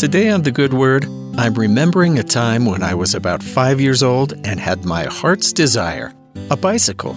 Today 0.00 0.30
on 0.30 0.40
The 0.40 0.50
Good 0.50 0.72
Word, 0.72 1.04
I'm 1.36 1.52
remembering 1.52 2.18
a 2.18 2.22
time 2.22 2.64
when 2.64 2.82
I 2.82 2.94
was 2.94 3.14
about 3.14 3.42
five 3.42 3.82
years 3.82 4.02
old 4.02 4.32
and 4.46 4.58
had 4.58 4.86
my 4.86 5.04
heart's 5.04 5.52
desire 5.52 6.14
a 6.50 6.56
bicycle. 6.56 7.14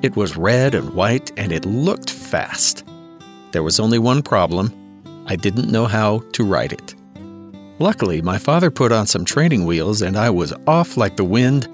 It 0.00 0.16
was 0.16 0.34
red 0.34 0.74
and 0.74 0.94
white 0.94 1.32
and 1.36 1.52
it 1.52 1.66
looked 1.66 2.08
fast. 2.08 2.82
There 3.52 3.62
was 3.62 3.78
only 3.78 3.98
one 3.98 4.22
problem 4.22 4.72
I 5.26 5.36
didn't 5.36 5.70
know 5.70 5.84
how 5.84 6.20
to 6.32 6.46
ride 6.46 6.72
it. 6.72 6.94
Luckily, 7.78 8.22
my 8.22 8.38
father 8.38 8.70
put 8.70 8.90
on 8.90 9.06
some 9.06 9.26
training 9.26 9.66
wheels 9.66 10.00
and 10.00 10.16
I 10.16 10.30
was 10.30 10.54
off 10.66 10.96
like 10.96 11.16
the 11.16 11.24
wind. 11.24 11.68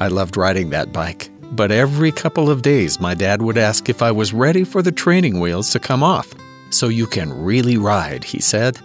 I 0.00 0.08
loved 0.08 0.36
riding 0.36 0.70
that 0.70 0.92
bike, 0.92 1.30
but 1.52 1.70
every 1.70 2.10
couple 2.10 2.50
of 2.50 2.62
days 2.62 2.98
my 2.98 3.14
dad 3.14 3.40
would 3.40 3.56
ask 3.56 3.88
if 3.88 4.02
I 4.02 4.10
was 4.10 4.32
ready 4.32 4.64
for 4.64 4.82
the 4.82 4.90
training 4.90 5.38
wheels 5.38 5.70
to 5.70 5.78
come 5.78 6.02
off. 6.02 6.34
So 6.70 6.88
you 6.88 7.06
can 7.06 7.32
really 7.32 7.76
ride, 7.76 8.24
he 8.24 8.40
said. 8.40 8.80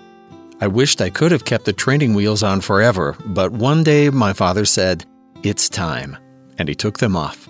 I 0.60 0.68
wished 0.68 1.02
I 1.02 1.12
could 1.12 1.32
have 1.32 1.46
kept 1.46 1.66
the 1.66 1.74
training 1.74 2.16
wheels 2.16 2.42
on 2.42 2.62
forever, 2.62 3.16
but 3.26 3.52
one 3.52 3.84
day 3.84 4.10
my 4.10 4.34
father 4.34 4.66
said, 4.66 5.06
It's 5.44 5.70
time, 5.70 6.18
and 6.58 6.68
he 6.68 6.74
took 6.74 6.98
them 6.98 7.16
off. 7.16 7.48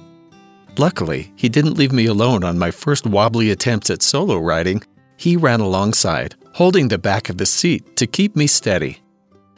Luckily, 0.77 1.31
he 1.35 1.47
didn't 1.47 1.77
leave 1.77 1.93
me 1.93 2.05
alone 2.05 2.43
on 2.43 2.59
my 2.59 2.69
first 2.69 3.07
wobbly 3.07 3.49
attempts 3.49 3.89
at 3.89 4.03
solo 4.03 4.37
riding. 4.37 4.83
He 5.15 5.37
ran 5.37 5.61
alongside, 5.61 6.35
holding 6.53 6.89
the 6.89 6.97
back 6.97 7.29
of 7.29 7.37
the 7.37 7.45
seat 7.45 7.95
to 7.95 8.05
keep 8.05 8.35
me 8.35 8.45
steady. 8.45 8.99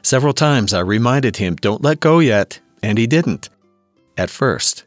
Several 0.04 0.34
times 0.34 0.74
I 0.74 0.80
reminded 0.82 1.38
him, 1.38 1.56
Don't 1.56 1.82
let 1.82 2.00
go 2.00 2.20
yet, 2.20 2.60
and 2.84 2.98
he 2.98 3.08
didn't. 3.08 3.50
At 4.16 4.30
first. 4.30 4.86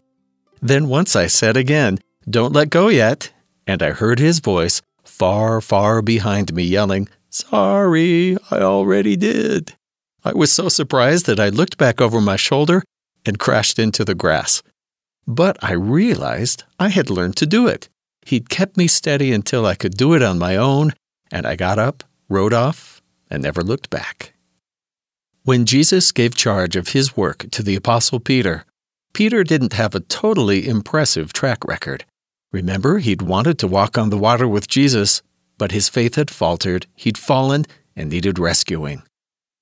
Then 0.62 0.89
once 0.89 1.17
I 1.17 1.27
said 1.27 1.56
again, 1.56 1.98
Don't 2.31 2.53
let 2.53 2.70
go 2.70 2.89
yet, 2.89 3.33
and 3.67 3.83
I 3.83 3.91
heard 3.91 4.20
his 4.20 4.39
voice 4.39 4.81
far, 5.05 5.61
far 5.61 6.01
behind 6.01 6.55
me 6.55 6.62
yelling, 6.62 7.09
Sorry, 7.33 8.37
I 8.51 8.59
already 8.59 9.17
did. 9.17 9.75
I 10.23 10.34
was 10.34 10.53
so 10.53 10.69
surprised 10.69 11.25
that 11.25 11.41
I 11.41 11.48
looked 11.48 11.79
back 11.79 11.98
over 11.98 12.20
my 12.20 12.37
shoulder 12.37 12.83
and 13.25 13.39
crashed 13.39 13.79
into 13.79 14.05
the 14.05 14.15
grass. 14.15 14.62
But 15.27 15.56
I 15.65 15.73
realized 15.73 16.65
I 16.79 16.89
had 16.91 17.09
learned 17.09 17.37
to 17.39 17.47
do 17.47 17.67
it. 17.67 17.89
He'd 18.27 18.51
kept 18.51 18.77
me 18.77 18.87
steady 18.87 19.33
until 19.33 19.65
I 19.65 19.77
could 19.77 19.97
do 19.97 20.12
it 20.12 20.23
on 20.23 20.39
my 20.39 20.56
own, 20.56 20.93
and 21.31 21.47
I 21.47 21.56
got 21.56 21.79
up, 21.79 22.05
rode 22.29 22.53
off, 22.53 23.01
and 23.31 23.43
never 23.43 23.62
looked 23.62 23.89
back. 23.89 24.34
When 25.45 25.65
Jesus 25.65 26.12
gave 26.12 26.34
charge 26.34 26.77
of 26.77 26.89
his 26.89 27.17
work 27.17 27.47
to 27.53 27.62
the 27.62 27.77
Apostle 27.77 28.21
Peter, 28.21 28.67
Peter 29.15 29.43
didn't 29.43 29.73
have 29.73 29.95
a 29.95 30.01
totally 30.01 30.69
impressive 30.69 31.33
track 31.33 31.65
record. 31.65 32.05
Remember, 32.53 32.99
he'd 32.99 33.23
wanted 33.23 33.59
to 33.61 33.67
walk 33.67 33.97
on 33.97 34.11
the 34.11 34.19
water 34.19 34.47
with 34.47 34.69
Jesus, 34.69 35.23
but 35.58 35.72
his 35.72 35.89
faith 35.89 36.17
had 36.17 36.31
faltered, 36.31 36.86
he'd 36.95 37.19
fallen, 37.19 37.64
and 37.97 38.11
needed 38.11 38.39
rescuing. 38.39 39.03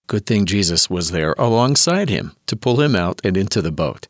Good 0.06 0.26
thing 0.26 0.46
Jesus 0.46 0.90
was 0.90 1.10
there 1.10 1.34
alongside 1.38 2.08
him 2.08 2.34
to 2.46 2.56
pull 2.56 2.80
him 2.80 2.96
out 2.96 3.20
and 3.22 3.36
into 3.36 3.62
the 3.62 3.72
boat. 3.72 4.08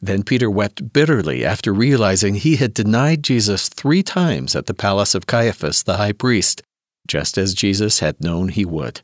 Then 0.00 0.22
Peter 0.22 0.50
wept 0.50 0.92
bitterly 0.92 1.44
after 1.44 1.72
realizing 1.72 2.34
he 2.34 2.56
had 2.56 2.74
denied 2.74 3.24
Jesus 3.24 3.68
three 3.68 4.02
times 4.02 4.54
at 4.54 4.66
the 4.66 4.74
palace 4.74 5.14
of 5.14 5.26
Caiaphas 5.26 5.82
the 5.82 5.96
high 5.96 6.12
priest, 6.12 6.62
just 7.08 7.38
as 7.38 7.54
Jesus 7.54 8.00
had 8.00 8.20
known 8.20 8.48
he 8.48 8.64
would. 8.64 9.00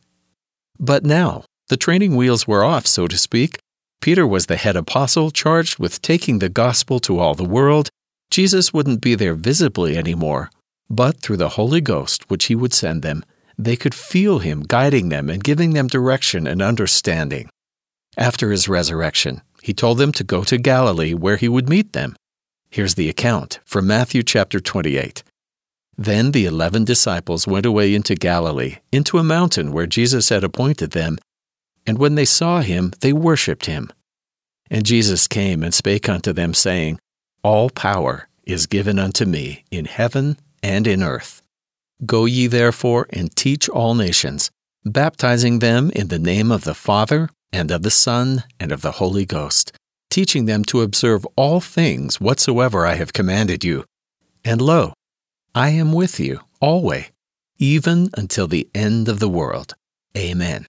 But 0.79 1.05
now, 1.05 1.45
the 1.69 1.77
training 1.77 2.17
wheels 2.17 2.47
were 2.47 2.65
off, 2.65 2.87
so 2.87 3.09
to 3.09 3.17
speak. 3.17 3.59
Peter 4.01 4.27
was 4.27 4.47
the 4.47 4.57
head 4.57 4.77
apostle 4.77 5.31
charged 5.31 5.79
with 5.79 6.03
taking 6.03 6.39
the 6.39 6.49
gospel 6.49 6.99
to 7.01 7.19
all 7.19 7.35
the 7.35 7.45
world. 7.45 7.89
Jesus 8.31 8.73
wouldn't 8.73 9.01
be 9.01 9.15
there 9.15 9.35
visibly 9.35 9.97
anymore, 9.97 10.51
but 10.89 11.21
through 11.21 11.39
the 11.39 11.51
Holy 11.51 11.81
Ghost, 11.81 12.31
which 12.31 12.47
he 12.47 12.55
would 12.55 12.75
send 12.75 13.03
them, 13.03 13.25
they 13.59 13.77
could 13.77 13.95
feel 13.95 14.41
him 14.41 14.63
guiding 14.63 15.09
them 15.09 15.31
and 15.31 15.45
giving 15.45 15.73
them 15.73 15.87
direction 15.87 16.47
and 16.47 16.63
understanding. 16.63 17.49
After 18.17 18.51
his 18.51 18.69
resurrection, 18.69 19.43
he 19.63 19.73
told 19.73 19.99
them 19.99 20.13
to 20.13 20.25
go 20.25 20.45
to 20.45 20.59
Galilee 20.59 21.15
where 21.15 21.37
he 21.37 21.49
would 21.49 21.69
meet 21.69 21.93
them. 21.93 22.17
Here's 22.71 22.95
the 22.95 23.09
account 23.09 23.61
from 23.65 23.87
Matthew 23.87 24.23
chapter 24.23 24.61
28. 24.61 25.23
Then 25.97 26.33
the 26.33 26.47
eleven 26.47 26.85
disciples 26.85 27.47
went 27.47 27.67
away 27.67 27.95
into 27.95 28.15
Galilee, 28.15 28.79
into 28.91 29.19
a 29.19 29.25
mountain 29.25 29.73
where 29.73 29.87
Jesus 29.87 30.31
had 30.31 30.43
appointed 30.43 30.93
them. 30.93 31.19
And 31.87 31.99
when 31.99 32.15
they 32.15 32.25
saw 32.25 32.61
him, 32.61 32.93
they 33.01 33.13
worshipped 33.13 33.67
him. 33.67 33.91
And 34.71 34.87
Jesus 34.87 35.29
came 35.29 35.63
and 35.63 35.75
spake 35.75 36.09
unto 36.09 36.33
them, 36.33 36.55
saying, 36.55 36.99
All 37.43 37.69
power 37.69 38.29
is 38.45 38.67
given 38.67 38.99
unto 38.99 39.27
me 39.27 39.65
in 39.71 39.85
heaven 39.85 40.39
and 40.63 40.87
in 40.87 41.03
earth. 41.03 41.43
Go 42.05 42.25
ye 42.25 42.47
therefore 42.47 43.07
and 43.11 43.35
teach 43.35 43.69
all 43.69 43.95
nations, 43.95 44.51
baptizing 44.85 45.59
them 45.59 45.91
in 45.95 46.09
the 46.09 46.19
name 46.19 46.51
of 46.51 46.65
the 46.65 46.75
Father, 46.75 47.31
and 47.53 47.71
of 47.71 47.83
the 47.83 47.91
Son, 47.91 48.45
and 48.59 48.73
of 48.73 48.83
the 48.83 48.93
Holy 48.93 49.27
Ghost, 49.27 49.73
teaching 50.11 50.47
them 50.47 50.65
to 50.65 50.81
observe 50.81 51.27
all 51.37 51.61
things 51.61 52.21
whatsoever 52.21 52.87
I 52.87 52.95
have 52.95 53.13
commanded 53.13 53.63
you. 53.63 53.85
And 54.45 54.61
lo, 54.61 54.95
I 55.55 55.71
am 55.71 55.93
with 55.93 56.19
you 56.19 56.41
always, 56.61 57.11
even 57.59 58.11
until 58.17 58.49
the 58.49 58.69
end 58.75 59.09
of 59.09 59.21
the 59.21 59.29
world. 59.29 59.75
Amen. 60.17 60.67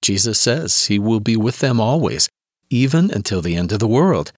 Jesus 0.00 0.38
says 0.38 0.86
he 0.86 0.98
will 0.98 1.20
be 1.20 1.36
with 1.36 1.58
them 1.58 1.80
always, 1.80 2.28
even 2.70 3.10
until 3.10 3.42
the 3.42 3.56
end 3.56 3.72
of 3.72 3.80
the 3.80 3.88
world. 3.88 4.32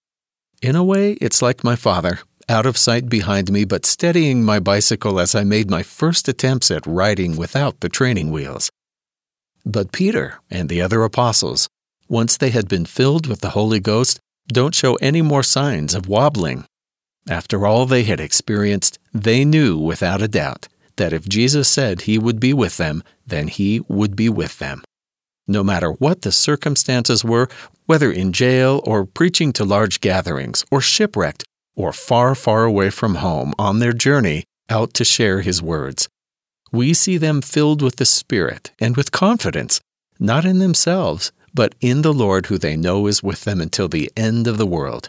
In 0.63 0.77
a 0.77 0.85
way, 0.85 1.13
it's 1.15 1.43
like 1.43 1.63
my 1.63 1.77
Father 1.77 2.21
out 2.49 2.67
of 2.67 2.77
sight 2.77 3.09
behind 3.09 3.51
me, 3.51 3.65
but 3.65 3.87
steadying 3.87 4.45
my 4.45 4.59
bicycle 4.59 5.21
as 5.21 5.35
I 5.35 5.45
made 5.45 5.71
my 5.71 5.83
first 5.83 6.29
attempts 6.29 6.71
at 6.71 6.87
riding 6.87 7.37
without 7.37 7.81
the 7.81 7.89
training 7.89 8.31
wheels. 8.31 8.71
But 9.65 9.93
Peter 9.93 10.41
and 10.51 10.69
the 10.69 10.81
other 10.81 11.05
apostles, 11.05 11.69
once 12.09 12.37
they 12.37 12.51
had 12.51 12.69
been 12.69 12.87
filled 12.87 13.27
with 13.27 13.41
the 13.41 13.51
Holy 13.51 13.81
Ghost, 13.81 14.21
don't 14.49 14.75
show 14.75 14.95
any 14.97 15.23
more 15.23 15.43
signs 15.43 15.95
of 15.95 16.09
wobbling. 16.09 16.65
After 17.29 17.67
all 17.67 17.87
they 17.87 18.05
had 18.05 18.21
experienced, 18.21 18.99
they 19.13 19.45
knew 19.45 19.77
without 19.77 20.23
a 20.23 20.29
doubt 20.29 20.69
that 20.97 21.13
if 21.13 21.29
Jesus 21.29 21.69
said 21.69 22.03
he 22.03 22.19
would 22.19 22.41
be 22.41 22.53
with 22.53 22.77
them, 22.77 23.03
then 23.27 23.49
he 23.49 23.81
would 23.89 24.17
be 24.17 24.29
with 24.29 24.59
them. 24.59 24.83
No 25.47 25.63
matter 25.63 25.93
what 25.93 26.23
the 26.23 26.33
circumstances 26.33 27.25
were, 27.25 27.49
whether 27.87 28.11
in 28.11 28.33
jail 28.33 28.81
or 28.85 29.05
preaching 29.05 29.53
to 29.55 29.65
large 29.65 30.01
gatherings 30.01 30.65
or 30.71 30.81
shipwrecked 30.81 31.45
or 31.81 31.93
far, 31.95 32.35
far 32.35 32.65
away 32.65 32.91
from 32.91 33.17
home 33.17 33.55
on 33.59 33.79
their 33.79 33.95
journey 33.95 34.45
out 34.69 34.93
to 34.95 35.05
share 35.05 35.41
His 35.41 35.63
words. 35.63 36.09
We 36.71 36.93
see 36.93 37.17
them 37.17 37.41
filled 37.41 37.81
with 37.81 37.97
the 37.97 38.05
Spirit 38.05 38.71
and 38.79 38.97
with 38.97 39.13
confidence, 39.13 39.81
not 40.19 40.45
in 40.45 40.59
themselves, 40.59 41.33
but 41.55 41.75
in 41.81 42.03
the 42.03 42.13
Lord 42.13 42.47
who 42.47 42.59
they 42.59 42.77
know 42.77 43.07
is 43.07 43.23
with 43.23 43.45
them 43.45 43.61
until 43.61 43.89
the 43.89 44.11
end 44.15 44.47
of 44.47 44.59
the 44.59 44.67
world. 44.67 45.09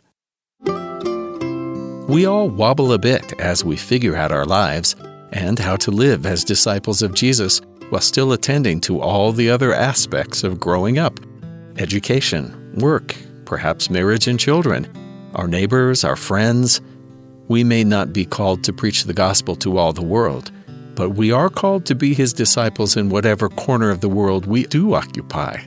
We 2.07 2.25
all 2.25 2.49
wobble 2.49 2.93
a 2.93 2.97
bit 2.97 3.39
as 3.39 3.65
we 3.65 3.75
figure 3.75 4.15
out 4.15 4.31
our 4.31 4.45
lives 4.45 4.95
and 5.33 5.59
how 5.59 5.75
to 5.77 5.91
live 5.91 6.25
as 6.25 6.43
disciples 6.43 7.01
of 7.01 7.13
Jesus 7.13 7.61
while 7.89 8.01
still 8.01 8.31
attending 8.31 8.79
to 8.81 9.01
all 9.01 9.33
the 9.33 9.49
other 9.49 9.73
aspects 9.73 10.43
of 10.43 10.59
growing 10.59 10.97
up 10.97 11.19
education, 11.77 12.73
work, 12.75 13.15
perhaps 13.45 13.89
marriage 13.89 14.27
and 14.27 14.39
children 14.39 14.87
our 15.35 15.47
neighbors, 15.47 16.03
our 16.03 16.15
friends. 16.15 16.81
We 17.47 17.63
may 17.63 17.83
not 17.83 18.13
be 18.13 18.25
called 18.25 18.63
to 18.63 18.73
preach 18.73 19.03
the 19.03 19.13
gospel 19.13 19.55
to 19.57 19.77
all 19.77 19.93
the 19.93 20.01
world, 20.01 20.51
but 20.95 21.11
we 21.11 21.31
are 21.31 21.49
called 21.49 21.85
to 21.87 21.95
be 21.95 22.13
his 22.13 22.33
disciples 22.33 22.95
in 22.95 23.09
whatever 23.09 23.49
corner 23.49 23.89
of 23.89 24.01
the 24.01 24.09
world 24.09 24.45
we 24.45 24.63
do 24.63 24.93
occupy. 24.93 25.59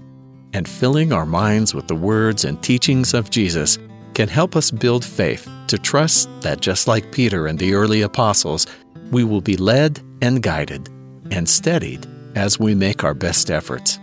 And 0.53 0.69
filling 0.69 1.12
our 1.12 1.26
minds 1.26 1.74
with 1.74 1.88
the 1.88 1.97
words 1.97 2.44
and 2.44 2.62
teachings 2.62 3.12
of 3.12 3.30
Jesus 3.30 3.78
can 4.14 4.28
help 4.28 4.54
us 4.54 4.70
build 4.70 5.04
faith 5.04 5.48
to 5.66 5.76
trust 5.76 6.28
that 6.42 6.60
just 6.60 6.86
like 6.86 7.12
Peter 7.12 7.47
and 7.47 7.58
the 7.58 7.74
early 7.74 8.03
apostles, 8.03 8.66
we 9.10 9.24
will 9.24 9.41
be 9.41 9.56
led 9.56 10.00
and 10.22 10.42
guided 10.42 10.89
and 11.30 11.48
steadied 11.48 12.06
as 12.36 12.59
we 12.59 12.74
make 12.74 13.04
our 13.04 13.15
best 13.15 13.50
efforts. 13.50 13.98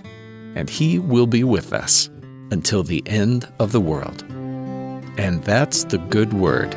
And 0.55 0.69
He 0.69 0.99
will 0.99 1.27
be 1.27 1.43
with 1.43 1.71
us 1.71 2.09
until 2.51 2.83
the 2.83 3.01
end 3.05 3.47
of 3.59 3.71
the 3.71 3.81
world. 3.81 4.25
And 5.17 5.43
that's 5.43 5.83
the 5.85 5.97
good 5.97 6.33
word. 6.33 6.75